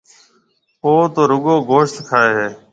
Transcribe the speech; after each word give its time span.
او 0.83 0.93
تو 1.13 1.21
رُگو 1.29 1.55
گوشت 1.69 1.95
کائي 2.09 2.31
هيَ۔ 2.37 2.49